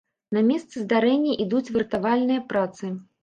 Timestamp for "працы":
2.55-2.93